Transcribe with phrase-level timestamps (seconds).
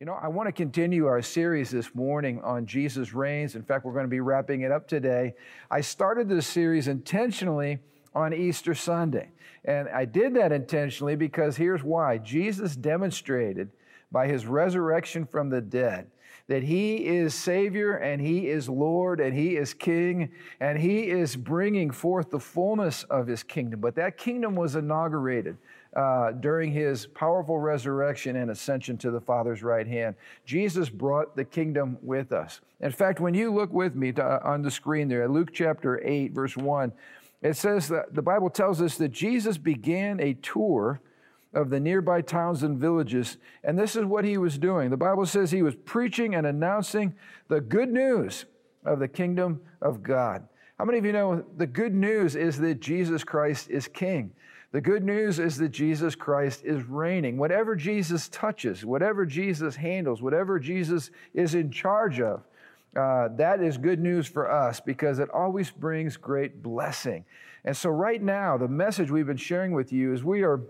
[0.00, 3.56] You know, I want to continue our series this morning on Jesus reigns.
[3.56, 5.34] In fact, we're going to be wrapping it up today.
[5.72, 7.80] I started this series intentionally
[8.14, 9.32] on Easter Sunday.
[9.64, 13.70] And I did that intentionally because here's why Jesus demonstrated
[14.12, 16.08] by his resurrection from the dead
[16.46, 20.30] that he is Savior and he is Lord and he is King
[20.60, 23.80] and he is bringing forth the fullness of his kingdom.
[23.80, 25.58] But that kingdom was inaugurated
[25.96, 30.14] uh, during his powerful resurrection and ascension to the Father's right hand.
[30.44, 32.60] Jesus brought the kingdom with us.
[32.80, 36.00] In fact, when you look with me to, uh, on the screen there, Luke chapter
[36.06, 36.92] 8, verse 1,
[37.40, 41.00] it says that the Bible tells us that Jesus began a tour
[41.54, 44.90] of the nearby towns and villages, and this is what he was doing.
[44.90, 47.14] The Bible says he was preaching and announcing
[47.48, 48.44] the good news
[48.84, 50.46] of the kingdom of God.
[50.78, 54.32] How many of you know the good news is that Jesus Christ is king?
[54.70, 57.38] The good news is that Jesus Christ is reigning.
[57.38, 62.46] Whatever Jesus touches, whatever Jesus handles, whatever Jesus is in charge of,
[62.94, 67.24] uh, that is good news for us because it always brings great blessing.
[67.64, 70.60] And so, right now, the message we've been sharing with you is we are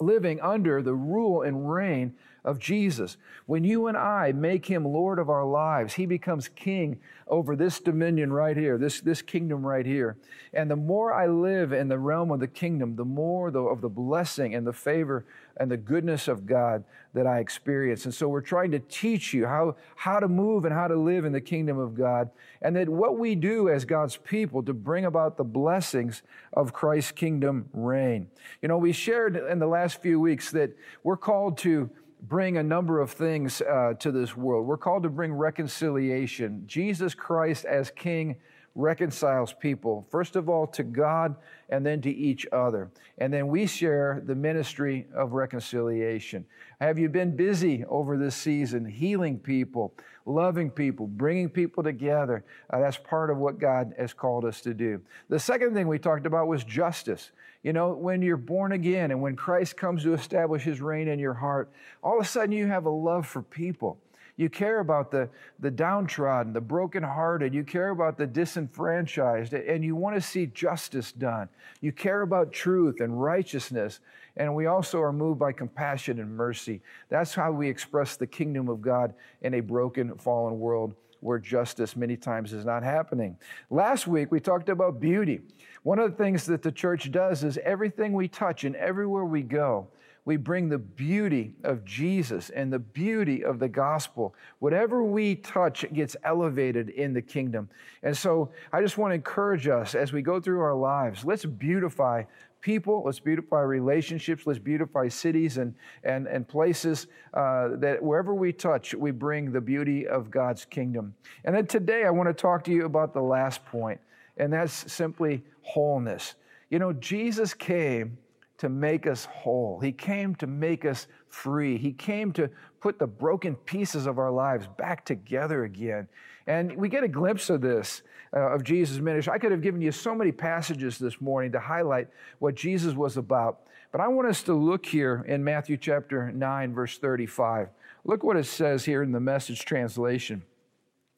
[0.00, 2.14] living under the rule and reign
[2.46, 3.16] of Jesus.
[3.46, 7.80] When you and I make him Lord of our lives, he becomes king over this
[7.80, 10.16] dominion right here, this, this kingdom right here.
[10.54, 13.80] And the more I live in the realm of the kingdom, the more the, of
[13.80, 18.04] the blessing and the favor and the goodness of God that I experience.
[18.04, 21.24] And so we're trying to teach you how, how to move and how to live
[21.24, 22.30] in the kingdom of God.
[22.62, 27.10] And that what we do as God's people to bring about the blessings of Christ's
[27.12, 28.28] kingdom reign.
[28.62, 30.70] You know, we shared in the last few weeks that
[31.02, 31.90] we're called to
[32.22, 34.66] bring a number of things uh, to this world.
[34.66, 36.64] We're called to bring reconciliation.
[36.66, 38.36] Jesus Christ as King
[38.76, 41.34] reconciles people, first of all to God
[41.70, 42.90] and then to each other.
[43.18, 46.44] And then we share the ministry of reconciliation.
[46.80, 49.94] Have you been busy over this season healing people,
[50.26, 52.44] loving people, bringing people together?
[52.68, 55.00] Uh, that's part of what God has called us to do.
[55.28, 57.30] The second thing we talked about was justice.
[57.62, 61.18] You know, when you're born again and when Christ comes to establish his reign in
[61.18, 61.70] your heart,
[62.02, 63.98] all of a sudden you have a love for people.
[64.36, 65.30] You care about the,
[65.60, 67.54] the downtrodden, the brokenhearted.
[67.54, 71.48] You care about the disenfranchised, and you want to see justice done.
[71.80, 74.00] You care about truth and righteousness.
[74.36, 76.82] And we also are moved by compassion and mercy.
[77.08, 81.96] That's how we express the kingdom of God in a broken, fallen world where justice
[81.96, 83.36] many times is not happening.
[83.70, 85.40] Last week, we talked about beauty.
[85.82, 89.42] One of the things that the church does is everything we touch and everywhere we
[89.42, 89.88] go,
[90.26, 94.34] we bring the beauty of Jesus and the beauty of the gospel.
[94.58, 97.70] Whatever we touch gets elevated in the kingdom.
[98.02, 101.44] And so I just want to encourage us as we go through our lives, let's
[101.44, 102.24] beautify
[102.60, 105.72] people, let's beautify relationships, let's beautify cities and,
[106.02, 111.14] and, and places uh, that wherever we touch, we bring the beauty of God's kingdom.
[111.44, 114.00] And then today, I want to talk to you about the last point,
[114.36, 116.34] and that's simply wholeness.
[116.68, 118.18] You know, Jesus came
[118.58, 119.80] to make us whole.
[119.80, 121.76] He came to make us free.
[121.76, 122.48] He came to
[122.80, 126.08] put the broken pieces of our lives back together again.
[126.46, 128.02] And we get a glimpse of this,
[128.34, 129.32] uh, of Jesus' ministry.
[129.32, 132.08] I could have given you so many passages this morning to highlight
[132.38, 133.66] what Jesus was about.
[133.92, 137.68] But I want us to look here in Matthew chapter 9, verse 35.
[138.04, 140.42] Look what it says here in the message translation.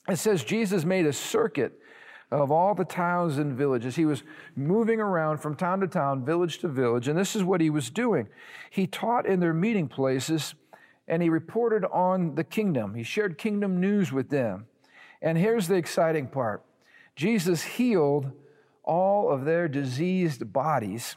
[0.08, 1.78] It says, Jesus made a circuit
[2.30, 3.96] of all the towns and villages.
[3.96, 4.22] He was
[4.54, 7.90] moving around from town to town, village to village, and this is what he was
[7.90, 8.28] doing.
[8.70, 10.54] He taught in their meeting places
[11.06, 12.94] and he reported on the kingdom.
[12.94, 14.66] He shared kingdom news with them.
[15.22, 16.62] And here's the exciting part
[17.16, 18.30] Jesus healed
[18.84, 21.16] all of their diseased bodies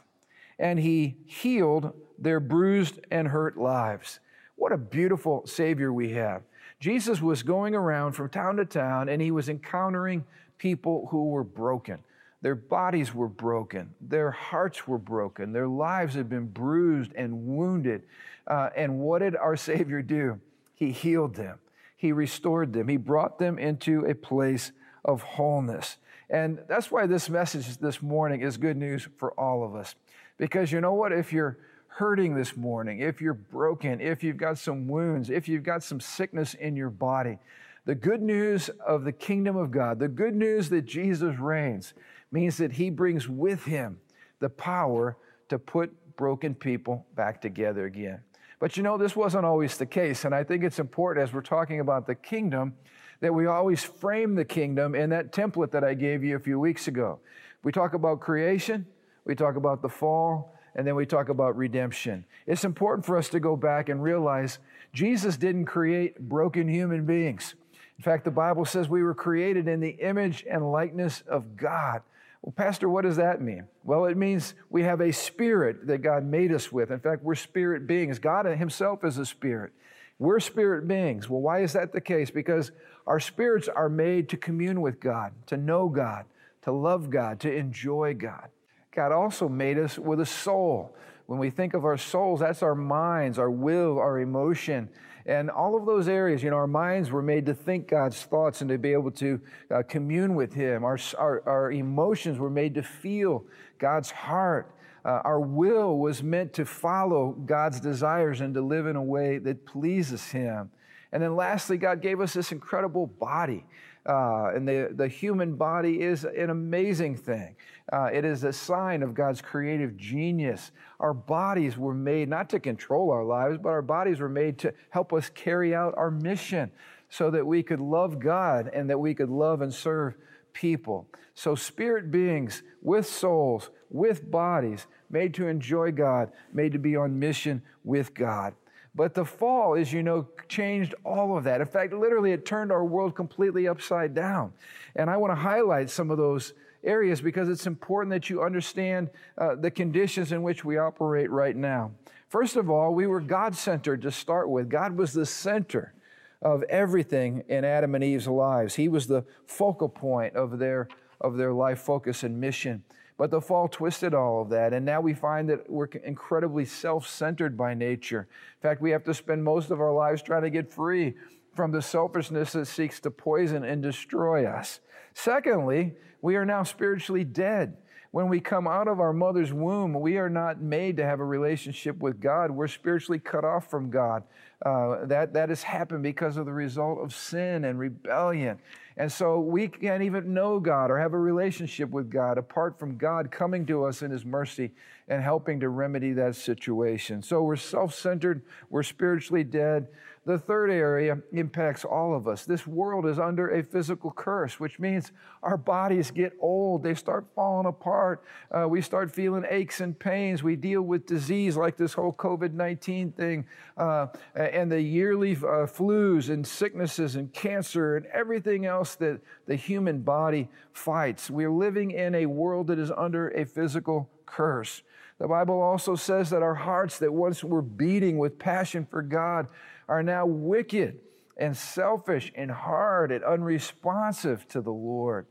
[0.58, 4.20] and he healed their bruised and hurt lives.
[4.56, 6.42] What a beautiful Savior we have.
[6.80, 10.24] Jesus was going around from town to town and he was encountering
[10.62, 11.98] people who were broken.
[12.40, 13.92] Their bodies were broken.
[14.00, 15.52] Their hearts were broken.
[15.52, 18.04] Their lives had been bruised and wounded.
[18.46, 20.40] Uh, and what did our Savior do?
[20.76, 21.58] He healed them,
[21.96, 24.70] He restored them, He brought them into a place
[25.04, 25.96] of wholeness.
[26.30, 29.96] And that's why this message this morning is good news for all of us.
[30.38, 31.12] Because you know what?
[31.12, 35.64] If you're hurting this morning, if you're broken, if you've got some wounds, if you've
[35.64, 37.38] got some sickness in your body,
[37.84, 41.94] the good news of the kingdom of God, the good news that Jesus reigns,
[42.30, 43.98] means that he brings with him
[44.40, 45.16] the power
[45.48, 48.20] to put broken people back together again.
[48.58, 50.24] But you know, this wasn't always the case.
[50.24, 52.74] And I think it's important as we're talking about the kingdom
[53.20, 56.58] that we always frame the kingdom in that template that I gave you a few
[56.58, 57.18] weeks ago.
[57.64, 58.86] We talk about creation,
[59.24, 62.24] we talk about the fall, and then we talk about redemption.
[62.46, 64.58] It's important for us to go back and realize
[64.92, 67.54] Jesus didn't create broken human beings.
[68.02, 72.02] In fact, the Bible says we were created in the image and likeness of God.
[72.42, 73.68] Well, Pastor, what does that mean?
[73.84, 76.90] Well, it means we have a spirit that God made us with.
[76.90, 78.18] In fact, we're spirit beings.
[78.18, 79.72] God Himself is a spirit.
[80.18, 81.30] We're spirit beings.
[81.30, 82.28] Well, why is that the case?
[82.28, 82.72] Because
[83.06, 86.24] our spirits are made to commune with God, to know God,
[86.62, 88.48] to love God, to enjoy God.
[88.92, 90.92] God also made us with a soul.
[91.26, 94.88] When we think of our souls, that's our minds, our will, our emotion.
[95.26, 98.60] And all of those areas, you know, our minds were made to think God's thoughts
[98.60, 99.40] and to be able to
[99.70, 100.84] uh, commune with Him.
[100.84, 103.44] Our, our, our, emotions were made to feel
[103.78, 104.74] God's heart.
[105.04, 109.38] Uh, our will was meant to follow God's desires and to live in a way
[109.38, 110.70] that pleases Him.
[111.12, 113.64] And then lastly, God gave us this incredible body.
[114.04, 117.54] Uh, and the, the human body is an amazing thing.
[117.92, 120.72] Uh, it is a sign of God's creative genius.
[120.98, 124.74] Our bodies were made not to control our lives, but our bodies were made to
[124.90, 126.72] help us carry out our mission
[127.10, 130.14] so that we could love God and that we could love and serve
[130.52, 131.06] people.
[131.34, 137.18] So, spirit beings with souls, with bodies, made to enjoy God, made to be on
[137.18, 138.54] mission with God.
[138.94, 141.60] But the fall, as you know, changed all of that.
[141.60, 144.52] In fact, literally, it turned our world completely upside down.
[144.96, 146.52] And I want to highlight some of those
[146.84, 149.08] areas because it's important that you understand
[149.38, 151.92] uh, the conditions in which we operate right now.
[152.28, 154.68] First of all, we were God centered to start with.
[154.68, 155.94] God was the center
[156.42, 158.74] of everything in Adam and Eve's lives.
[158.74, 160.88] He was the focal point of their,
[161.20, 162.84] of their life focus and mission.
[163.22, 164.72] But the fall twisted all of that.
[164.72, 168.26] And now we find that we're incredibly self centered by nature.
[168.56, 171.14] In fact, we have to spend most of our lives trying to get free
[171.54, 174.80] from the selfishness that seeks to poison and destroy us.
[175.14, 177.76] Secondly, we are now spiritually dead.
[178.12, 181.24] When we come out of our mother's womb, we are not made to have a
[181.24, 182.50] relationship with God.
[182.50, 184.22] We're spiritually cut off from God.
[184.64, 188.58] Uh, that, that has happened because of the result of sin and rebellion.
[188.98, 192.98] And so we can't even know God or have a relationship with God apart from
[192.98, 194.72] God coming to us in His mercy
[195.08, 197.22] and helping to remedy that situation.
[197.22, 199.88] So we're self centered, we're spiritually dead.
[200.24, 202.44] The third area impacts all of us.
[202.44, 205.10] This world is under a physical curse, which means
[205.42, 208.22] our bodies get old, they start falling apart.
[208.52, 210.40] Uh, we start feeling aches and pains.
[210.40, 213.44] We deal with disease like this whole COVID 19 thing,
[213.76, 219.56] uh, and the yearly uh, flus and sicknesses and cancer and everything else that the
[219.56, 221.30] human body fights.
[221.30, 224.82] We're living in a world that is under a physical curse.
[225.18, 229.48] The Bible also says that our hearts that once were beating with passion for God
[229.88, 231.00] are now wicked
[231.36, 235.26] and selfish and hard and unresponsive to the Lord.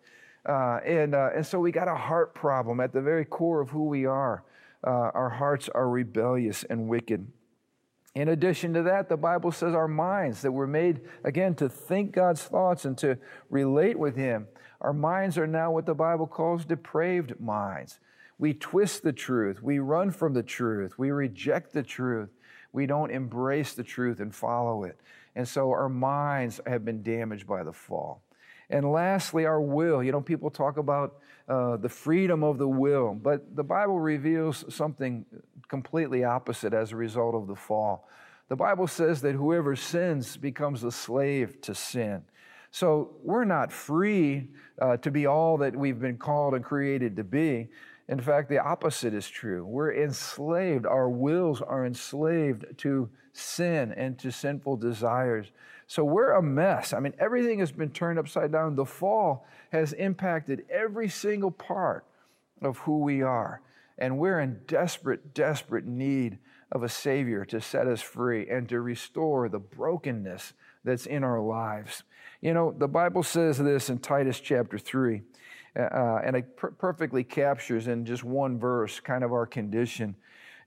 [0.48, 3.69] Uh, and, uh, and so we got a heart problem at the very core of
[3.69, 4.44] who we are.
[4.86, 7.27] Uh, our hearts are rebellious and wicked.
[8.15, 12.12] In addition to that, the Bible says our minds, that we're made, again, to think
[12.12, 13.18] God's thoughts and to
[13.50, 14.47] relate with Him.
[14.81, 18.00] Our minds are now what the Bible calls depraved minds.
[18.38, 19.62] We twist the truth.
[19.62, 20.97] We run from the truth.
[20.97, 22.30] We reject the truth.
[22.73, 24.97] We don't embrace the truth and follow it.
[25.35, 28.21] And so our minds have been damaged by the fall.
[28.69, 30.01] And lastly, our will.
[30.01, 31.15] You know, people talk about
[31.47, 35.25] uh, the freedom of the will, but the Bible reveals something
[35.68, 38.07] completely opposite as a result of the fall.
[38.47, 42.23] The Bible says that whoever sins becomes a slave to sin.
[42.71, 44.47] So we're not free
[44.81, 47.69] uh, to be all that we've been called and created to be.
[48.08, 49.66] In fact, the opposite is true.
[49.66, 50.86] We're enslaved.
[50.86, 55.48] Our wills are enslaved to sin and to sinful desires.
[55.88, 56.94] So we're a mess.
[56.94, 58.76] I mean, everything has been turned upside down.
[58.76, 62.06] The fall has impacted every single part
[62.62, 63.62] of who we are.
[63.98, 66.40] And we're in desperate, desperate need
[66.72, 70.54] of a Savior to set us free and to restore the brokenness
[70.84, 72.04] that's in our lives.
[72.42, 75.22] You know, the Bible says this in Titus chapter 3
[75.75, 80.16] uh, and it per- perfectly captures in just one verse kind of our condition.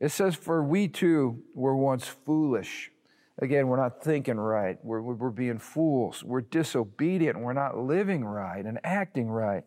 [0.01, 2.91] It says, For we too were once foolish.
[3.39, 4.79] Again, we're not thinking right.
[4.83, 6.23] We're, we're being fools.
[6.23, 7.39] We're disobedient.
[7.39, 9.65] We're not living right and acting right.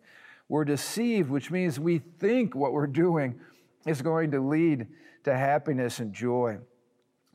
[0.50, 3.39] We're deceived, which means we think what we're doing
[3.86, 4.88] is going to lead
[5.25, 6.60] to happiness and joy.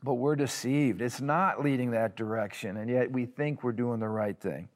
[0.01, 1.01] But we're deceived.
[1.01, 4.67] It's not leading that direction, and yet we think we're doing the right thing.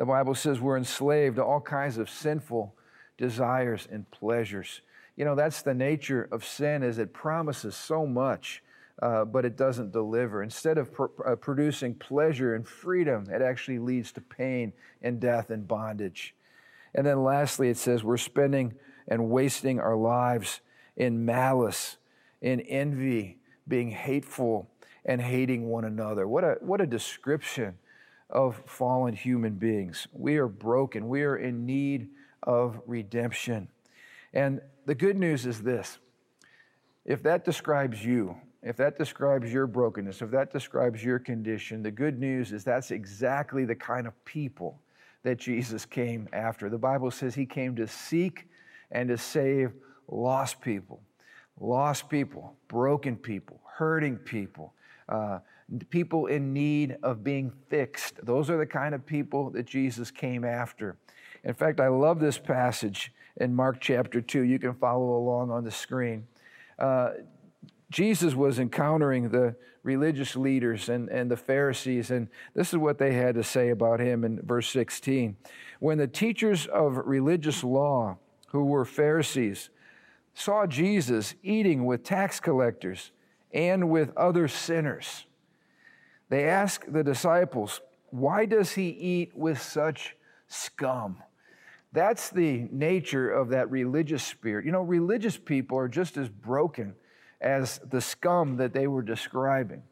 [0.00, 2.74] The Bible says we're enslaved to all kinds of sinful
[3.18, 4.80] desires and pleasures.
[5.14, 8.62] You know, that's the nature of sin is it promises so much,
[9.02, 10.42] uh, but it doesn't deliver.
[10.42, 15.50] Instead of pr- uh, producing pleasure and freedom, it actually leads to pain and death
[15.50, 16.34] and bondage.
[16.94, 18.72] And then lastly, it says we're spending
[19.06, 20.62] and wasting our lives
[20.96, 21.98] in malice,
[22.40, 23.36] in envy,
[23.68, 24.66] being hateful,
[25.04, 26.26] and hating one another.
[26.26, 27.76] What a, what a description
[28.30, 30.06] of fallen human beings.
[30.12, 32.08] We are broken, we are in need
[32.42, 33.68] of redemption.
[34.32, 35.98] And the good news is this
[37.04, 41.90] if that describes you, if that describes your brokenness, if that describes your condition, the
[41.90, 44.80] good news is that's exactly the kind of people
[45.22, 46.68] that Jesus came after.
[46.68, 48.48] The Bible says he came to seek
[48.90, 49.72] and to save
[50.08, 51.00] lost people,
[51.58, 54.74] lost people, broken people, hurting people,
[55.08, 55.40] uh,
[55.90, 58.24] people in need of being fixed.
[58.24, 60.96] Those are the kind of people that Jesus came after.
[61.44, 64.42] In fact, I love this passage in Mark chapter 2.
[64.42, 66.26] You can follow along on the screen.
[66.78, 67.10] Uh,
[67.90, 73.14] Jesus was encountering the religious leaders and, and the Pharisees, and this is what they
[73.14, 75.36] had to say about him in verse 16.
[75.80, 79.70] When the teachers of religious law, who were Pharisees,
[80.34, 83.10] saw Jesus eating with tax collectors
[83.52, 85.26] and with other sinners,
[86.30, 90.16] they ask the disciples, Why does he eat with such
[90.48, 91.22] scum?
[91.92, 94.64] That's the nature of that religious spirit.
[94.64, 96.94] You know, religious people are just as broken
[97.40, 99.82] as the scum that they were describing.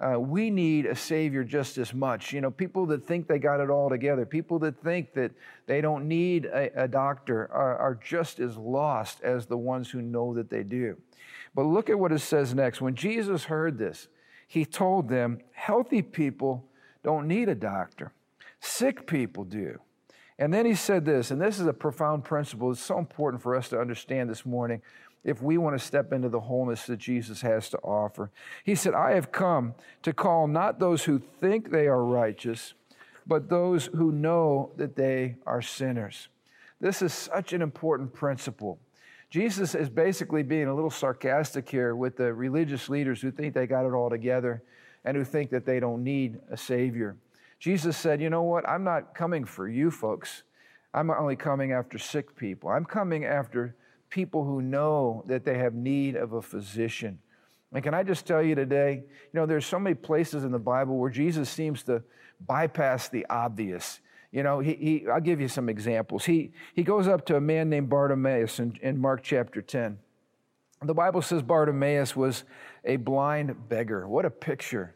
[0.00, 2.32] Uh, we need a Savior just as much.
[2.32, 5.32] You know, people that think they got it all together, people that think that
[5.66, 10.00] they don't need a, a doctor are, are just as lost as the ones who
[10.00, 10.96] know that they do.
[11.52, 12.80] But look at what it says next.
[12.80, 14.06] When Jesus heard this,
[14.48, 16.64] he told them, Healthy people
[17.04, 18.12] don't need a doctor,
[18.58, 19.78] sick people do.
[20.40, 22.70] And then he said this, and this is a profound principle.
[22.70, 24.82] It's so important for us to understand this morning
[25.24, 28.30] if we want to step into the wholeness that Jesus has to offer.
[28.62, 32.74] He said, I have come to call not those who think they are righteous,
[33.26, 36.28] but those who know that they are sinners.
[36.80, 38.78] This is such an important principle.
[39.30, 43.66] Jesus is basically being a little sarcastic here with the religious leaders who think they
[43.66, 44.62] got it all together
[45.04, 47.16] and who think that they don't need a Savior.
[47.58, 48.68] Jesus said, You know what?
[48.68, 50.44] I'm not coming for you folks.
[50.94, 52.70] I'm only coming after sick people.
[52.70, 53.76] I'm coming after
[54.08, 57.18] people who know that they have need of a physician.
[57.72, 60.58] And can I just tell you today, you know, there's so many places in the
[60.58, 62.02] Bible where Jesus seems to
[62.46, 64.00] bypass the obvious.
[64.30, 66.26] You know, he, he, I'll give you some examples.
[66.26, 69.98] He, he goes up to a man named Bartimaeus in, in Mark chapter 10.
[70.82, 72.44] The Bible says Bartimaeus was
[72.84, 74.06] a blind beggar.
[74.06, 74.92] What a picture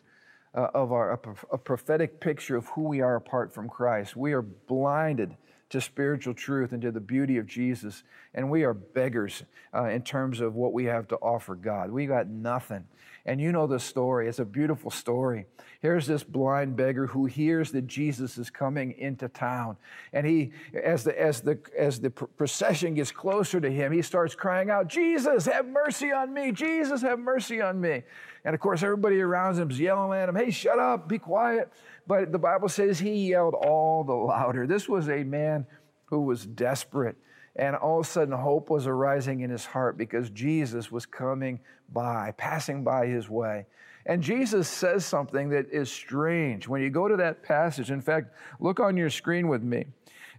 [0.54, 4.16] uh, of our, a, a prophetic picture of who we are apart from Christ.
[4.16, 5.36] We are blinded
[5.70, 8.04] to spiritual truth and to the beauty of Jesus.
[8.34, 9.42] And we are beggars
[9.74, 11.90] uh, in terms of what we have to offer God.
[11.90, 12.84] We got nothing.
[13.24, 14.26] And you know the story.
[14.26, 15.46] It's a beautiful story.
[15.80, 19.76] Here's this blind beggar who hears that Jesus is coming into town.
[20.12, 24.34] And he, as the, as the, as the procession gets closer to him, he starts
[24.34, 26.50] crying out, Jesus, have mercy on me.
[26.50, 28.02] Jesus, have mercy on me.
[28.44, 31.72] And of course, everybody around him is yelling at him, hey, shut up, be quiet.
[32.06, 34.66] But the Bible says he yelled all the louder.
[34.66, 35.66] This was a man
[36.06, 37.16] who was desperate.
[37.56, 41.60] And all of a sudden, hope was arising in his heart because Jesus was coming
[41.92, 43.66] by, passing by his way.
[44.06, 46.66] And Jesus says something that is strange.
[46.66, 49.84] When you go to that passage, in fact, look on your screen with me.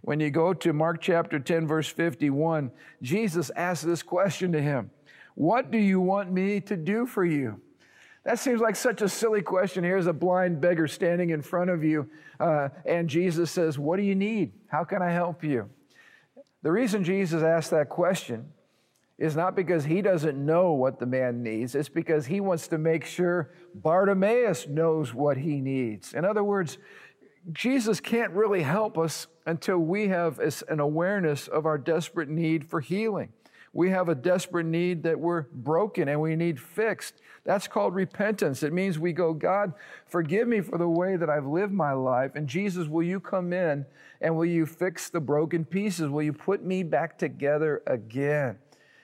[0.02, 4.90] When you go to Mark chapter 10, verse 51, Jesus asks this question to him
[5.34, 7.60] What do you want me to do for you?
[8.24, 9.84] That seems like such a silly question.
[9.84, 14.02] Here's a blind beggar standing in front of you, uh, and Jesus says, What do
[14.02, 14.52] you need?
[14.66, 15.70] How can I help you?
[16.64, 18.46] The reason Jesus asked that question
[19.18, 22.78] is not because he doesn't know what the man needs, it's because he wants to
[22.78, 26.14] make sure Bartimaeus knows what he needs.
[26.14, 26.78] In other words,
[27.52, 32.80] Jesus can't really help us until we have an awareness of our desperate need for
[32.80, 33.34] healing.
[33.74, 37.14] We have a desperate need that we're broken and we need fixed.
[37.44, 38.62] That's called repentance.
[38.62, 39.74] It means we go, God,
[40.06, 42.36] forgive me for the way that I've lived my life.
[42.36, 43.84] And Jesus, will you come in
[44.20, 46.08] and will you fix the broken pieces?
[46.08, 48.58] Will you put me back together again?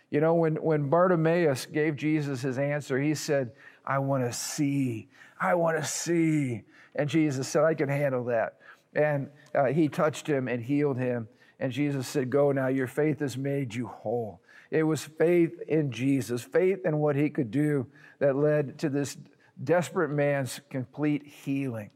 [0.08, 3.50] You know, when, when Bartimaeus gave Jesus his answer, he said,
[3.84, 5.08] I want to see.
[5.40, 6.62] I want to see.
[6.94, 8.58] And Jesus said, I can handle that.
[8.94, 11.28] And uh, he touched him and healed him.
[11.58, 14.40] And Jesus said, Go now, your faith has made you whole.
[14.70, 17.86] It was faith in Jesus, faith in what he could do
[18.18, 19.16] that led to this
[19.62, 21.90] desperate man's complete healing.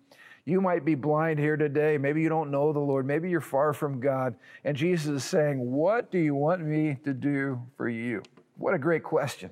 [0.45, 1.97] You might be blind here today.
[1.97, 3.07] Maybe you don't know the Lord.
[3.07, 4.37] Maybe you're far from God.
[4.65, 8.23] And Jesus is saying, What do you want me to do for you?
[8.57, 9.51] What a great question.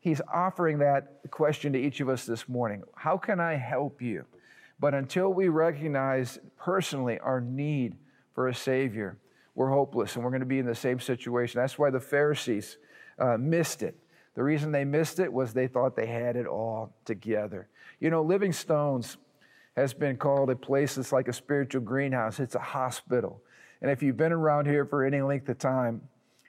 [0.00, 2.82] He's offering that question to each of us this morning.
[2.94, 4.24] How can I help you?
[4.78, 7.96] But until we recognize personally our need
[8.32, 9.18] for a Savior,
[9.58, 11.60] we're hopeless and we're going to be in the same situation.
[11.60, 12.78] That's why the Pharisees
[13.18, 13.98] uh, missed it.
[14.36, 17.68] The reason they missed it was they thought they had it all together.
[17.98, 19.16] You know, Living Stones
[19.74, 23.42] has been called a place that's like a spiritual greenhouse, it's a hospital.
[23.82, 26.02] And if you've been around here for any length of time,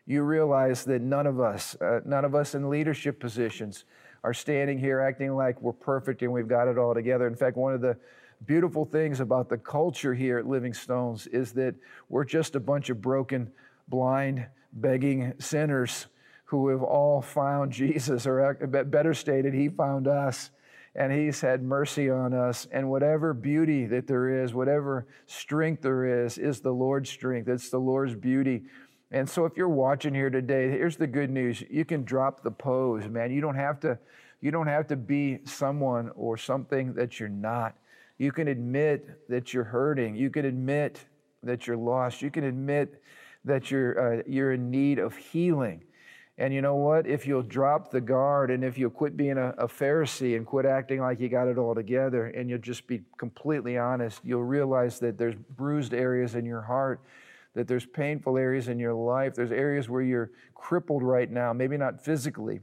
[0.06, 3.86] you realize that none of us, uh, none of us in leadership positions,
[4.24, 7.26] are standing here acting like we're perfect and we've got it all together.
[7.26, 7.98] In fact, one of the
[8.46, 11.76] beautiful things about the culture here at Living Stones is that
[12.10, 13.52] we're just a bunch of broken,
[13.88, 16.08] blind, begging sinners
[16.46, 20.52] who have all found Jesus, or better stated, He found us.
[20.96, 22.68] And he's had mercy on us.
[22.72, 27.48] And whatever beauty that there is, whatever strength there is, is the Lord's strength.
[27.48, 28.64] It's the Lord's beauty.
[29.12, 31.64] And so if you're watching here today, here's the good news.
[31.70, 33.32] You can drop the pose, man.
[33.32, 34.00] You don't have to
[34.42, 37.76] you don't have to be someone or something that you're not.
[38.20, 40.16] You can admit that you're hurting.
[40.16, 41.00] You can admit
[41.42, 42.22] that you're lost.
[42.22, 43.02] You can admit
[43.46, 45.84] that you're uh, you're in need of healing.
[46.38, 47.08] And you know what?
[47.08, 50.66] If you'll drop the guard and if you'll quit being a, a, Pharisee and quit
[50.66, 55.00] acting like you got it all together and you'll just be completely honest, you'll realize
[55.00, 57.02] that there's bruised areas in your heart,
[57.56, 61.76] that there's painful areas in your life, there's areas where you're crippled right now, maybe
[61.76, 62.62] not physically,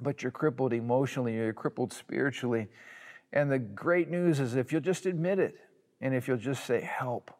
[0.00, 2.66] but you're crippled emotionally, you're crippled spiritually.
[3.32, 5.56] And the great news is if you'll just admit it
[6.00, 7.30] and if you'll just say, help,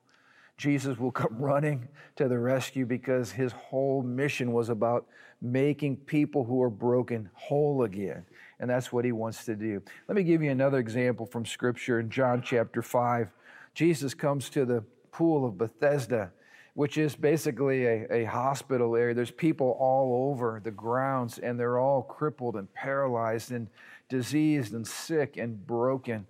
[0.56, 5.06] Jesus will come running to the rescue because his whole mission was about
[5.40, 8.24] making people who are broken whole again.
[8.60, 9.80] And that's what he wants to do.
[10.08, 13.28] Let me give you another example from Scripture in John chapter 5.
[13.72, 16.32] Jesus comes to the pool of Bethesda,
[16.74, 19.14] which is basically a, a hospital area.
[19.14, 23.68] There's people all over the grounds, and they're all crippled and paralyzed and
[24.08, 26.26] diseased and sick and broken.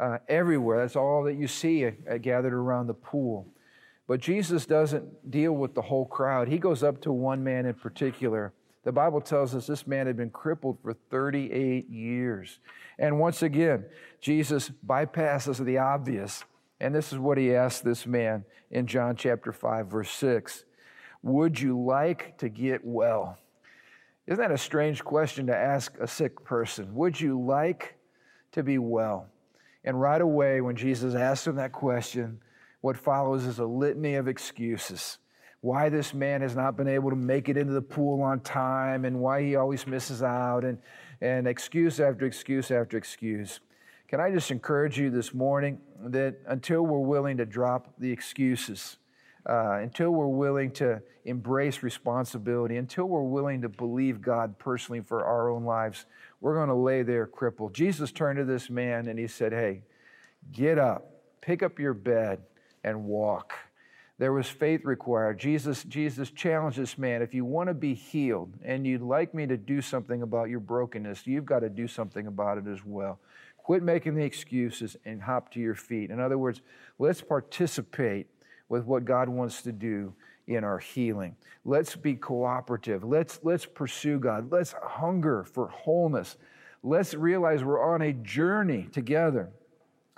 [0.00, 0.80] Uh, everywhere.
[0.80, 3.46] That's all that you see uh, gathered around the pool.
[4.08, 6.48] But Jesus doesn't deal with the whole crowd.
[6.48, 8.52] He goes up to one man in particular.
[8.82, 12.58] The Bible tells us this man had been crippled for 38 years.
[12.98, 13.86] And once again,
[14.20, 16.44] Jesus bypasses the obvious.
[16.80, 20.64] And this is what he asked this man in John chapter 5, verse 6
[21.22, 23.38] Would you like to get well?
[24.26, 26.94] Isn't that a strange question to ask a sick person?
[26.94, 27.96] Would you like
[28.52, 29.28] to be well?
[29.84, 32.40] And right away, when Jesus asked him that question,
[32.80, 35.18] what follows is a litany of excuses.
[35.60, 39.04] Why this man has not been able to make it into the pool on time
[39.04, 40.78] and why he always misses out, and,
[41.20, 43.60] and excuse after excuse after excuse.
[44.08, 48.96] Can I just encourage you this morning that until we're willing to drop the excuses,
[49.48, 55.24] uh, until we're willing to embrace responsibility, until we're willing to believe God personally for
[55.24, 56.06] our own lives,
[56.40, 57.74] we're going to lay there crippled.
[57.74, 59.82] Jesus turned to this man and he said, Hey,
[60.52, 62.40] get up, pick up your bed,
[62.82, 63.54] and walk.
[64.18, 65.40] There was faith required.
[65.40, 69.46] Jesus, Jesus challenged this man if you want to be healed and you'd like me
[69.46, 73.18] to do something about your brokenness, you've got to do something about it as well.
[73.56, 76.10] Quit making the excuses and hop to your feet.
[76.10, 76.60] In other words,
[76.98, 78.28] let's participate
[78.68, 80.14] with what God wants to do
[80.46, 81.36] in our healing.
[81.64, 83.04] Let's be cooperative.
[83.04, 84.52] Let's, let's pursue God.
[84.52, 86.36] Let's hunger for wholeness.
[86.82, 89.50] Let's realize we're on a journey together.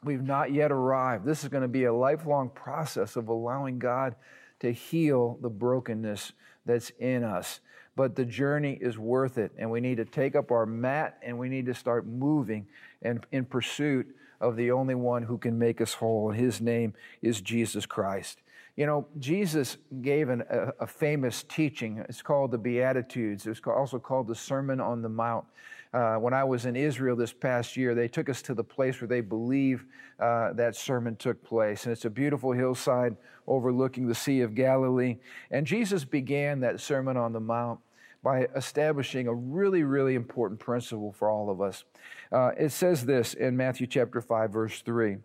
[0.02, 1.24] We've not yet arrived.
[1.24, 4.16] This is going to be a lifelong process of allowing God
[4.60, 6.32] to heal the brokenness
[6.64, 7.60] that's in us.
[7.94, 11.38] But the journey is worth it, and we need to take up our mat and
[11.38, 12.66] we need to start moving
[13.00, 16.30] and in pursuit of the only one who can make us whole.
[16.30, 18.40] And his name is Jesus Christ.
[18.76, 22.04] You know, Jesus gave an, a, a, famous teaching.
[22.10, 23.46] It's called the Beatitudes.
[23.46, 25.46] It's also called the Sermon on the Mount.
[25.94, 29.00] Uh, when I was in Israel this past year, they took us to the place
[29.00, 29.86] where they believe
[30.20, 31.84] uh, that sermon took place.
[31.84, 35.16] And it's a beautiful hillside overlooking the Sea of Galilee.
[35.50, 37.80] And Jesus began that Sermon on the Mount
[38.22, 41.84] by establishing a really, really important principle for all of us.
[42.32, 45.18] Uh, it says this in Matthew chapter 5, verse 3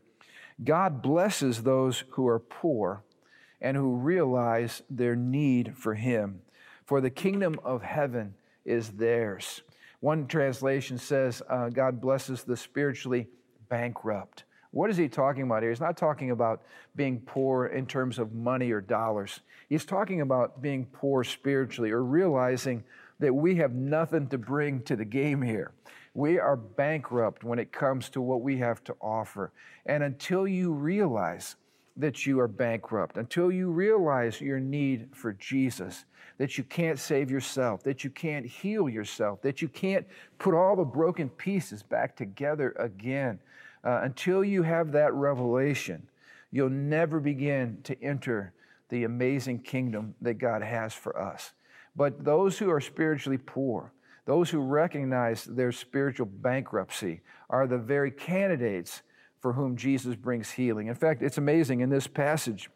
[0.64, 3.04] God blesses those who are poor
[3.60, 6.42] and who realize their need for Him,
[6.86, 8.36] for the kingdom of heaven
[8.66, 9.62] is theirs.
[10.00, 13.28] One translation says, uh, God blesses the spiritually
[13.70, 14.46] bankrupt.
[14.72, 15.72] What is he talking about here?
[15.72, 16.64] He's not talking about
[16.96, 19.42] being poor in terms of money or dollars.
[19.70, 22.84] He's talking about being poor spiritually or realizing
[23.22, 25.72] that we have nothing to bring to the game here.
[26.14, 29.54] We are bankrupt when it comes to what we have to offer.
[29.86, 31.56] And until you realize
[31.98, 36.06] that you are bankrupt, until you realize your need for Jesus,
[36.38, 40.08] that you can't save yourself, that you can't heal yourself, that you can't
[40.40, 43.40] put all the broken pieces back together again.
[43.84, 46.08] Uh, until you have that revelation,
[46.52, 48.54] you'll never begin to enter
[48.90, 51.54] the amazing kingdom that God has for us.
[51.96, 53.92] But those who are spiritually poor,
[54.26, 59.02] those who recognize their spiritual bankruptcy, are the very candidates
[59.40, 60.88] for whom Jesus brings healing.
[60.88, 62.70] In fact, it's amazing in this passage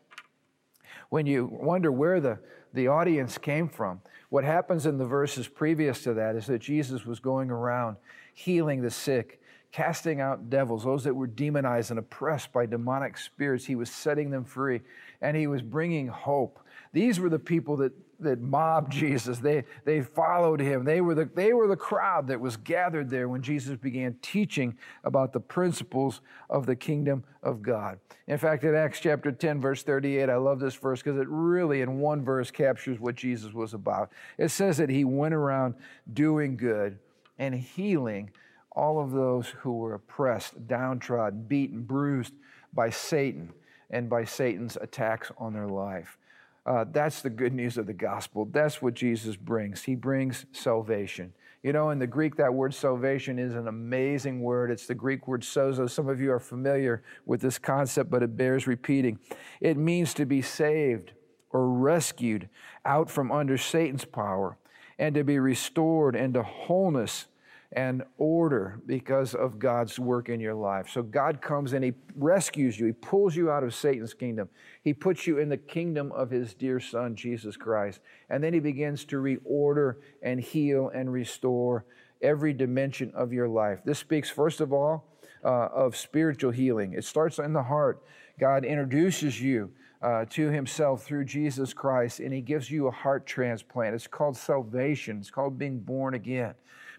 [1.10, 2.40] when you wonder where the,
[2.74, 4.02] the audience came from.
[4.30, 7.98] What happens in the verses previous to that is that Jesus was going around
[8.34, 13.66] healing the sick, casting out devils, those that were demonized and oppressed by demonic spirits.
[13.66, 14.82] He was setting them free,
[15.22, 16.60] and he was bringing hope.
[16.92, 19.40] These were the people that that mobbed Jesus.
[19.40, 20.84] They, they followed him.
[20.84, 24.78] They were, the, they were the crowd that was gathered there when Jesus began teaching
[25.04, 28.00] about the principles of the kingdom of God.
[28.28, 31.82] In fact, in Acts chapter 10, verse 38, I love this verse because it really,
[31.82, 34.12] in one verse, captures what Jesus was about.
[34.38, 35.76] It says that he went around
[36.14, 37.00] doing good
[37.38, 38.32] and healing
[38.72, 42.34] all of those who were oppressed, downtrodden, beaten, bruised
[42.74, 43.54] by Satan
[43.90, 46.18] and by Satan's attacks on their life.
[46.66, 48.46] Uh, that's the good news of the gospel.
[48.52, 49.84] That's what Jesus brings.
[49.84, 51.34] He brings salvation.
[51.62, 54.72] You know, in the Greek, that word salvation is an amazing word.
[54.72, 55.90] It's the Greek word sozo.
[55.90, 59.20] Some of you are familiar with this concept, but it bears repeating.
[59.62, 61.14] It means to be saved
[61.52, 62.50] or rescued
[62.84, 64.58] out from under Satan's power
[65.00, 67.28] and to be restored into wholeness
[67.76, 70.90] and order because of God's work in your life.
[70.90, 74.50] So God comes and He rescues you, He pulls you out of Satan's kingdom.
[74.82, 78.00] He puts you in the kingdom of His dear Son, Jesus Christ.
[78.30, 81.86] And then He begins to reorder and heal and restore
[82.22, 83.80] every dimension of your life.
[83.84, 85.06] This speaks, first of all,
[85.44, 86.94] uh, of spiritual healing.
[86.94, 88.04] It starts in the heart.
[88.40, 93.26] God introduces you uh, to himself through Jesus Christ, and he gives you a heart
[93.26, 93.96] transplant.
[93.96, 96.54] It's called salvation, it's called being born again.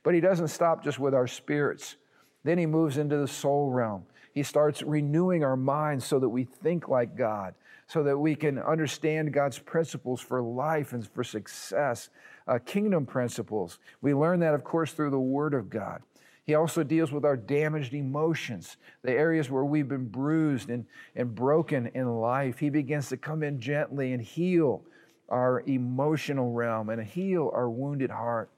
[0.06, 1.96] But he doesn't stop just with our spirits.
[2.44, 4.04] Then he moves into the soul realm.
[4.32, 7.56] He starts renewing our minds so that we think like God,
[7.88, 12.10] so that we can understand God's principles for life and for success,
[12.46, 13.80] uh, kingdom principles.
[14.00, 16.02] We learn that, of course, through the Word of God.
[16.44, 21.34] He also deals with our damaged emotions, the areas where we've been bruised and, and
[21.34, 22.60] broken in life.
[22.60, 24.84] He begins to come in gently and heal
[25.28, 28.50] our emotional realm and heal our wounded heart.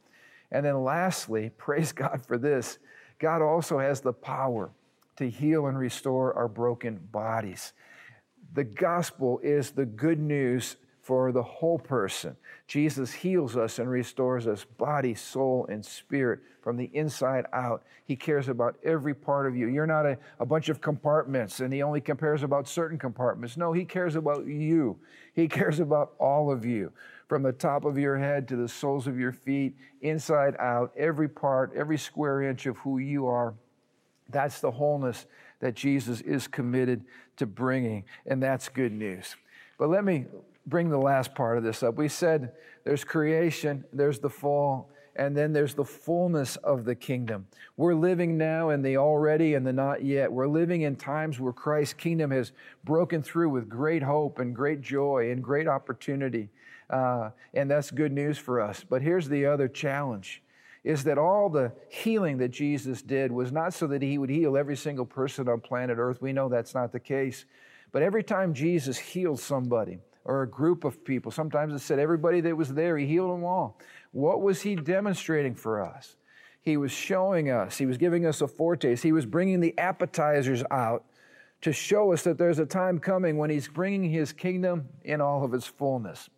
[0.51, 2.79] And then lastly, praise God for this,
[3.19, 4.71] God also has the power
[5.17, 7.73] to heal and restore our broken bodies.
[8.55, 12.37] The gospel is the good news for the whole person.
[12.67, 17.83] Jesus heals us and restores us body, soul, and spirit from the inside out.
[18.05, 19.69] He cares about every part of you.
[19.69, 23.57] You're not a, a bunch of compartments and He only cares about certain compartments.
[23.57, 24.99] No, He cares about you.
[25.33, 26.93] He cares about all of you
[27.29, 31.29] from the top of your head to the soles of your feet, inside out, every
[31.29, 33.55] part, every square inch of who you are.
[34.31, 35.27] That's the wholeness
[35.61, 37.05] that Jesus is committed
[37.37, 39.37] to bringing, and that's good news.
[39.79, 40.27] But let me
[40.67, 41.97] bring the last part of this up.
[41.97, 42.53] We said
[42.85, 47.47] there's creation, there's the fall, and then there's the fullness of the kingdom.
[47.77, 50.33] We're living now in the already and the not yet.
[50.33, 52.53] We're living in times where Christ's kingdom has
[52.85, 56.49] broken through with great hope and great joy and great opportunity.
[56.91, 58.85] Uh, and that's good news for us.
[58.89, 60.43] But here's the other challenge
[60.85, 64.57] is that all the healing that Jesus did was not so that he would heal
[64.57, 66.23] every single person on planet Earth.
[66.23, 67.45] We know that's not the case.
[67.93, 72.41] But every time Jesus healed somebody or a group of people, sometimes it said everybody
[72.43, 73.79] that was there, he healed them all.
[74.13, 76.17] What was he demonstrating for us?
[76.63, 80.63] He was showing us, he was giving us a foretaste, he was bringing the appetizers
[80.71, 81.05] out
[81.61, 85.45] to show us that there's a time coming when he's bringing his kingdom in all
[85.45, 86.31] of its fullness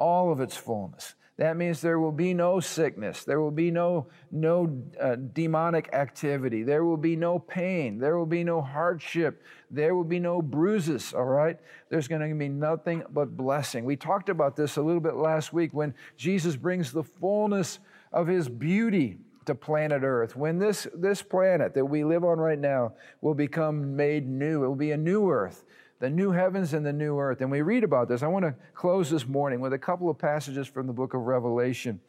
[0.00, 1.14] all of its fullness.
[1.36, 3.24] That means there will be no sickness.
[3.24, 6.64] There will be no, no uh, demonic activity.
[6.64, 7.98] There will be no pain.
[7.98, 9.42] There will be no hardship.
[9.70, 11.58] There will be no bruises, all right?
[11.88, 13.86] There's going to be nothing but blessing.
[13.86, 17.78] We talked about this a little bit last week when Jesus brings the fullness
[18.12, 20.36] of his beauty to planet Earth.
[20.36, 24.68] When this, this planet that we live on right now will become made new, it
[24.68, 25.64] will be a new earth
[26.00, 27.40] the new heavens and the new earth.
[27.40, 28.22] And we read about this.
[28.22, 31.20] I want to close this morning with a couple of passages from the book of
[31.20, 32.00] Revelation.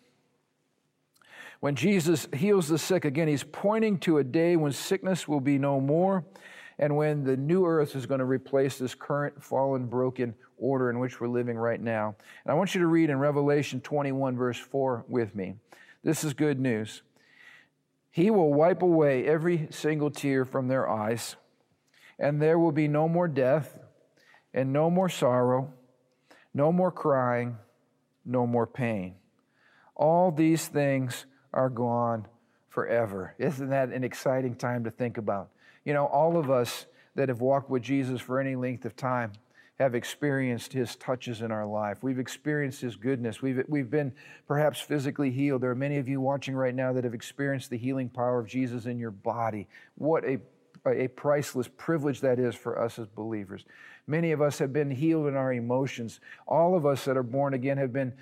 [1.60, 5.60] When Jesus heals the sick, again, he's pointing to a day when sickness will be
[5.60, 6.26] no more
[6.80, 10.98] and when the new earth is going to replace this current fallen, broken order in
[10.98, 12.16] which we're living right now.
[12.44, 15.56] And I want you to read in Revelation 21, verse 4 with me.
[16.04, 17.04] This is good news.
[18.10, 21.36] He will wipe away every single tear from their eyes,
[22.22, 23.80] and there will be no more death
[24.54, 25.74] and no more sorrow,
[26.54, 27.58] no more crying,
[28.24, 29.16] no more pain.
[29.96, 32.28] All these things are gone
[32.70, 33.34] forever.
[33.40, 35.50] Isn't that an exciting time to think about?
[35.84, 39.34] You know, all of us that have walked with Jesus for any length of time
[39.80, 42.04] have experienced His touches in our life.
[42.04, 43.42] We've experienced His goodness.
[43.42, 44.14] We've, we've been
[44.48, 45.62] perhaps physically healed.
[45.64, 48.48] There are many of you watching right now that have experienced the healing power of
[48.48, 49.68] Jesus in your body.
[49.96, 50.40] What a,
[50.86, 53.66] a priceless privilege that is for us as believers.
[54.08, 56.20] Many of us have been healed in our emotions.
[56.48, 58.14] All of us that are born again have been,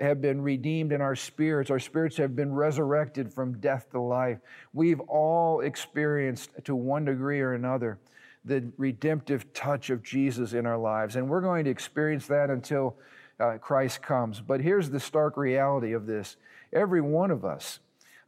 [0.00, 1.70] have been redeemed in our spirits.
[1.70, 4.38] Our spirits have been resurrected from death to life.
[4.72, 7.98] We've all experienced, to one degree or another,
[8.44, 11.16] the redemptive touch of Jesus in our lives.
[11.16, 12.96] And we're going to experience that until
[13.38, 14.40] uh, Christ comes.
[14.40, 16.36] But here's the stark reality of this
[16.72, 17.78] every one of us,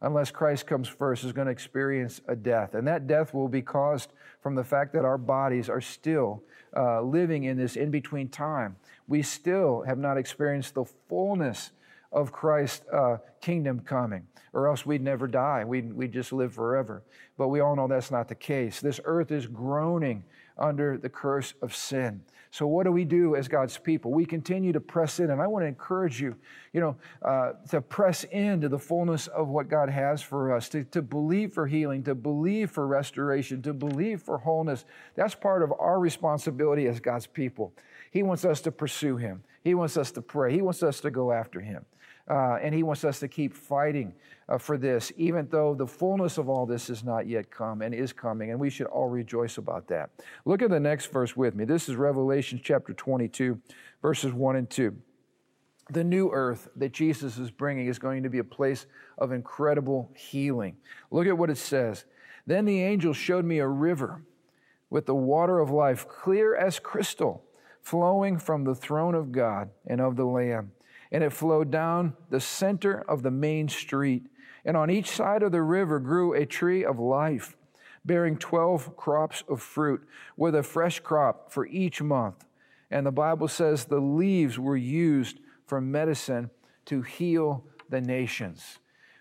[0.01, 2.73] unless Christ comes first, is going to experience a death.
[2.73, 6.43] And that death will be caused from the fact that our bodies are still
[6.75, 8.75] uh, living in this in between time.
[9.07, 11.71] We still have not experienced the fullness
[12.11, 15.65] of Christ's uh, kingdom coming, or else we'd never die.
[15.65, 17.03] We'd, we'd just live forever.
[17.37, 18.79] But we all know that's not the case.
[18.79, 20.23] This earth is groaning
[20.57, 22.21] under the curse of sin.
[22.49, 24.11] So, what do we do as God's people?
[24.11, 26.35] We continue to press in, and I want to encourage you,
[26.73, 30.83] you know, uh, to press into the fullness of what God has for us, to,
[30.85, 34.85] to believe for healing, to believe for restoration, to believe for wholeness.
[35.15, 37.73] That's part of our responsibility as God's people.
[38.11, 41.11] He wants us to pursue Him, He wants us to pray, He wants us to
[41.11, 41.85] go after Him.
[42.29, 44.13] Uh, and he wants us to keep fighting
[44.49, 47.93] uh, for this, even though the fullness of all this has not yet come and
[47.93, 48.51] is coming.
[48.51, 50.09] And we should all rejoice about that.
[50.43, 51.63] Look at the next verse with me.
[51.63, 53.59] This is Revelation chapter 22,
[54.01, 54.95] verses 1 and 2.
[55.89, 58.87] The new earth that Jesus is bringing is going to be a place
[59.17, 60.75] of incredible healing.
[61.11, 62.03] Look at what it says.
[62.45, 64.21] Then the angel showed me a river
[64.89, 67.43] with the water of life, clear as crystal,
[67.81, 70.71] flowing from the throne of God and of the Lamb
[71.11, 74.27] and it flowed down the center of the main street.
[74.65, 77.55] And on each side of the river grew a tree of life,
[78.03, 82.45] bearing 12 crops of fruit, with a fresh crop for each month.
[82.91, 86.49] And the Bible says the leaves were used for medicine
[86.85, 88.79] to heal the nations.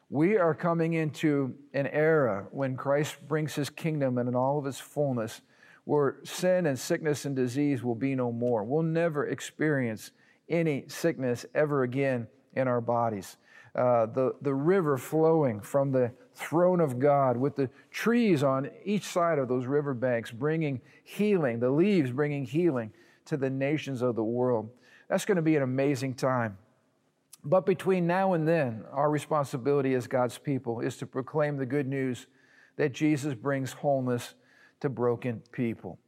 [0.09, 4.67] We are coming into an era when Christ brings his kingdom and in all of
[4.67, 5.41] its fullness,
[5.85, 8.63] where sin and sickness and disease will be no more.
[8.63, 10.13] We'll never experience
[10.49, 13.37] any sickness ever again in our bodies.
[13.75, 19.05] Uh, the, the river flowing from the throne of God with the trees on each
[19.05, 22.91] side of those riverbanks bringing healing, the leaves bringing healing
[23.27, 24.71] to the nations of the world.
[25.09, 26.57] That's going to be an amazing time.
[27.45, 31.87] But between now and then, our responsibility as God's people is to proclaim the good
[31.87, 32.27] news
[32.77, 34.35] that Jesus brings wholeness
[34.81, 35.99] to broken people.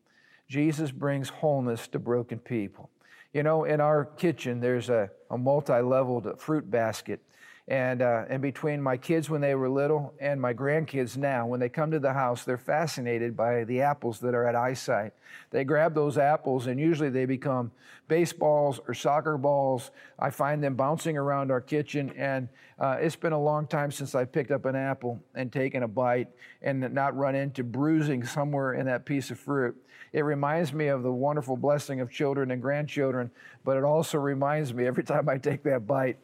[0.48, 2.90] Jesus brings wholeness to broken people.
[3.38, 7.20] You know, in our kitchen, there's a, a multi leveled fruit basket.
[7.68, 11.60] And, uh, and between my kids when they were little and my grandkids now, when
[11.60, 15.12] they come to the house, they're fascinated by the apples that are at eyesight.
[15.50, 17.70] They grab those apples, and usually they become
[18.08, 19.90] baseballs or soccer balls.
[20.18, 24.14] I find them bouncing around our kitchen, and uh, it's been a long time since
[24.14, 26.28] I picked up an apple and taken a bite
[26.62, 29.76] and not run into bruising somewhere in that piece of fruit.
[30.14, 33.30] It reminds me of the wonderful blessing of children and grandchildren,
[33.62, 36.18] but it also reminds me every time I take that bite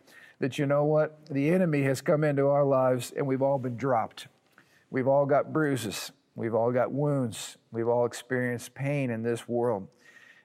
[0.44, 1.24] that you know what?
[1.30, 4.28] The enemy has come into our lives and we've all been dropped.
[4.90, 6.12] We've all got bruises.
[6.34, 7.56] We've all got wounds.
[7.72, 9.88] We've all experienced pain in this world.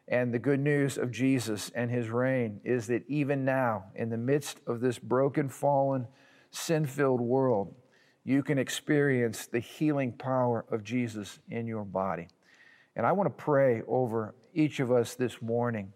[0.07, 4.17] And the good news of Jesus and his reign is that even now, in the
[4.17, 6.07] midst of this broken, fallen,
[6.49, 7.75] sin filled world,
[8.23, 12.29] you can experience the healing power of Jesus in your body.
[12.95, 15.91] And I want to pray over each of us this morning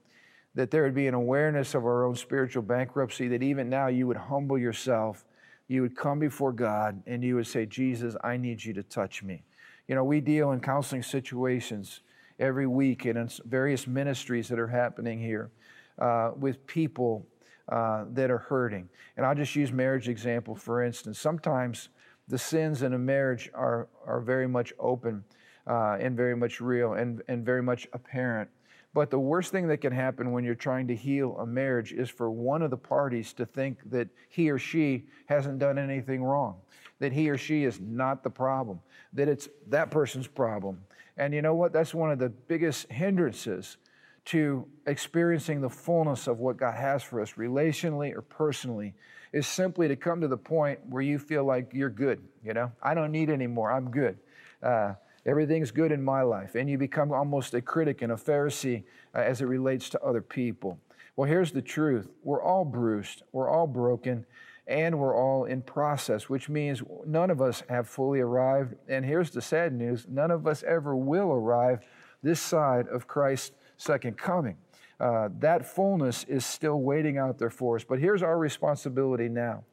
[0.56, 4.08] that there would be an awareness of our own spiritual bankruptcy, that even now you
[4.08, 5.26] would humble yourself,
[5.68, 9.24] you would come before God, and you would say, Jesus, I need you to touch
[9.24, 9.44] me.
[9.88, 12.02] You know, we deal in counseling situations
[12.40, 15.52] every week and in various ministries that are happening here
[16.00, 17.26] uh, with people
[17.70, 18.90] uh, that are hurting.
[19.16, 21.20] And I'll just use marriage example for instance.
[21.20, 21.90] Sometimes
[22.28, 25.24] the sins in a marriage are, are very much open
[25.68, 28.50] uh, and very much real and, and very much apparent.
[28.94, 32.10] But the worst thing that can happen when you're trying to heal a marriage is
[32.10, 36.58] for one of the parties to think that he or she hasn't done anything wrong,
[37.00, 38.80] that he or she is not the problem,
[39.14, 40.80] that it's that person's problem.
[41.18, 41.74] And you know what?
[41.74, 43.78] That's one of the biggest hindrances
[44.26, 48.94] to experiencing the fullness of what God has for us, relationally or personally,
[49.34, 52.22] is simply to come to the point where you feel like you're good.
[52.44, 53.72] You know, I don't need any more.
[53.72, 54.18] I'm good.
[54.62, 54.94] Uh,
[55.26, 56.56] Everything's good in my life.
[56.56, 58.84] And you become almost a critic and a Pharisee
[59.16, 60.80] uh, as it relates to other people.
[61.16, 64.26] Well, here's the truth we're all bruised, we're all broken,
[64.68, 68.76] and we're all in process, which means none of us have fully arrived.
[68.88, 71.86] And here's the sad news none of us ever will arrive
[72.22, 74.58] this side of Christ's second coming.
[75.00, 77.84] Uh, that fullness is still waiting out there for us.
[77.84, 79.64] But here's our responsibility now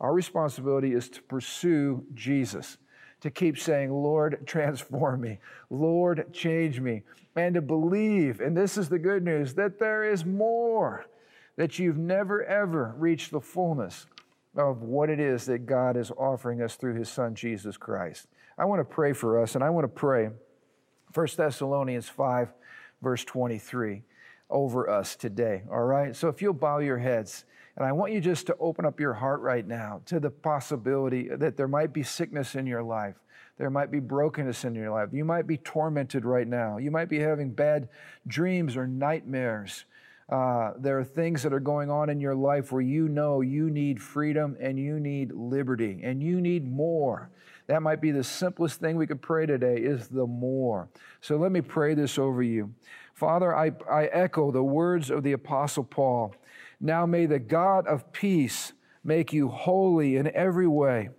[0.00, 2.78] our responsibility is to pursue Jesus,
[3.20, 5.38] to keep saying, Lord, transform me,
[5.70, 7.02] Lord, change me,
[7.34, 11.06] and to believe, and this is the good news, that there is more,
[11.56, 14.06] that you've never ever reached the fullness
[14.56, 18.26] of what it is that God is offering us through his son Jesus Christ.
[18.58, 20.30] I want to pray for us and I want to pray
[21.12, 22.52] 1 Thessalonians 5
[23.02, 24.02] verse 23
[24.48, 26.16] over us today, all right?
[26.16, 27.44] So if you'll bow your heads
[27.76, 31.28] and I want you just to open up your heart right now to the possibility
[31.28, 33.16] that there might be sickness in your life.
[33.58, 35.10] There might be brokenness in your life.
[35.12, 36.78] You might be tormented right now.
[36.78, 37.88] You might be having bad
[38.26, 39.84] dreams or nightmares.
[40.28, 43.70] Uh, there are things that are going on in your life where you know you
[43.70, 47.30] need freedom and you need liberty and you need more.
[47.68, 50.88] That might be the simplest thing we could pray today is the more.
[51.20, 52.74] So let me pray this over you.
[53.14, 56.34] Father, I, I echo the words of the Apostle Paul.
[56.80, 61.10] Now may the God of peace make you holy in every way,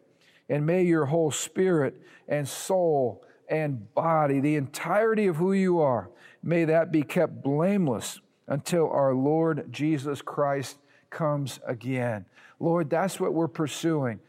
[0.49, 6.09] and may your whole spirit and soul and body, the entirety of who you are,
[6.43, 10.77] may that be kept blameless until our Lord Jesus Christ
[11.09, 12.25] comes again.
[12.59, 14.19] Lord, that's what we're pursuing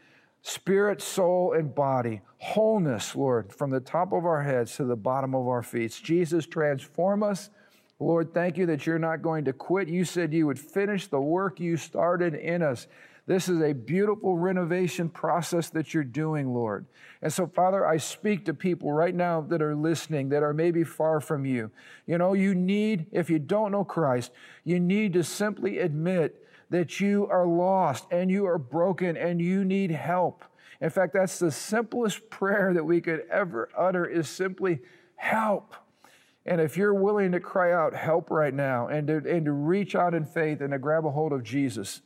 [0.41, 5.35] spirit, soul, and body, wholeness, Lord, from the top of our heads to the bottom
[5.35, 5.99] of our feet.
[6.01, 7.49] Jesus, transform us.
[7.99, 9.89] Lord, thank you that you're not going to quit.
[9.89, 12.87] You said you would finish the work you started in us.
[13.27, 16.87] This is a beautiful renovation process that you're doing, Lord.
[17.21, 20.83] And so, Father, I speak to people right now that are listening that are maybe
[20.83, 21.69] far from you.
[22.07, 24.31] You know, you need, if you don't know Christ,
[24.63, 29.63] you need to simply admit that you are lost and you are broken and you
[29.63, 30.43] need help.
[30.81, 34.79] In fact, that's the simplest prayer that we could ever utter is simply
[35.15, 35.75] help.
[36.45, 39.95] And if you're willing to cry out help right now and to, and to reach
[39.95, 42.01] out in faith and to grab a hold of Jesus,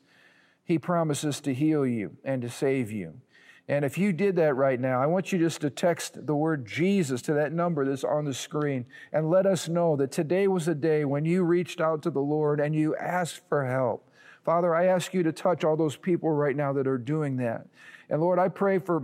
[0.64, 3.16] he promises to heal you and to save you.
[3.68, 6.66] And if you did that right now, I want you just to text the word
[6.66, 10.68] Jesus to that number that's on the screen and let us know that today was
[10.68, 14.10] a day when you reached out to the Lord and you asked for help.
[14.44, 17.66] Father, I ask you to touch all those people right now that are doing that.
[18.10, 19.04] And Lord, I pray for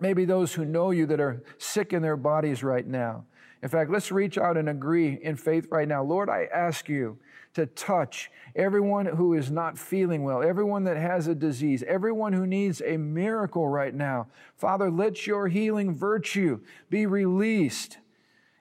[0.00, 3.24] maybe those who know you that are sick in their bodies right now.
[3.62, 6.02] In fact, let's reach out and agree in faith right now.
[6.02, 7.18] Lord, I ask you
[7.54, 12.46] to touch everyone who is not feeling well, everyone that has a disease, everyone who
[12.46, 14.26] needs a miracle right now.
[14.56, 17.98] Father, let your healing virtue be released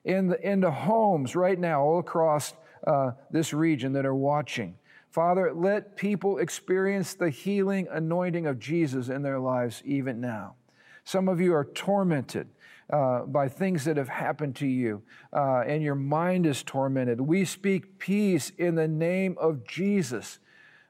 [0.06, 2.54] in the, into homes right now, all across
[2.88, 4.78] uh, this region that are watching.
[5.10, 10.56] Father, let people experience the healing anointing of Jesus in their lives even now.
[11.04, 12.48] Some of you are tormented
[12.90, 15.02] uh, by things that have happened to you,
[15.34, 17.20] uh, and your mind is tormented.
[17.20, 20.40] We speak peace in the name of Jesus,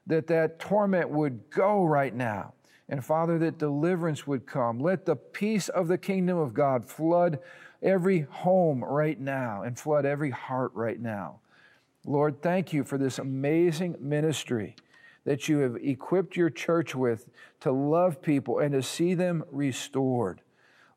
[0.06, 2.52] that that torment would go right now.
[2.88, 4.78] And Father, that deliverance would come.
[4.78, 7.40] Let the peace of the kingdom of God flood
[7.82, 11.40] every home right now and flood every heart right now.
[12.04, 14.76] Lord, thank you for this amazing ministry
[15.24, 17.28] that you have equipped your church with
[17.60, 20.40] to love people and to see them restored.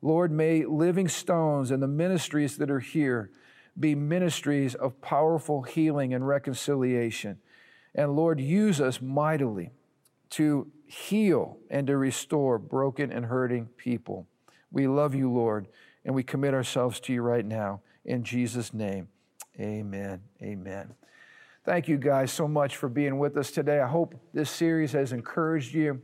[0.02, 3.30] Lord, may living stones and the ministries that are here
[3.78, 7.38] be ministries of powerful healing and reconciliation.
[7.94, 9.70] And Lord, use us mightily
[10.30, 14.26] to heal and to restore broken and hurting people.
[14.72, 15.68] We love you, Lord,
[16.04, 17.80] and we commit ourselves to you right now.
[18.04, 19.08] In Jesus' name,
[19.58, 20.22] amen.
[20.42, 20.94] Amen.
[21.64, 23.80] Thank you guys so much for being with us today.
[23.80, 26.00] I hope this series has encouraged you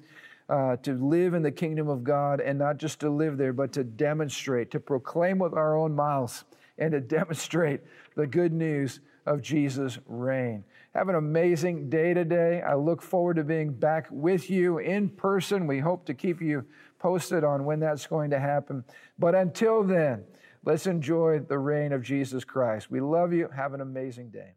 [0.49, 3.73] uh, to live in the kingdom of God and not just to live there, but
[3.73, 6.45] to demonstrate, to proclaim with our own mouths,
[6.79, 7.81] and to demonstrate
[8.15, 10.65] the good news of Jesus' reign.
[10.95, 12.63] Have an amazing day today.
[12.63, 15.67] I look forward to being back with you in person.
[15.67, 16.65] We hope to keep you
[16.99, 18.85] posted on when that's going to happen.
[19.19, 20.25] But until then,
[20.65, 22.91] let's enjoy the reign of Jesus Christ.
[22.91, 23.49] We love you.
[23.55, 24.56] Have an amazing day.